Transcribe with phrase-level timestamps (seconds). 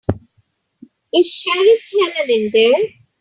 [1.13, 2.89] Is Sheriff Helen in there?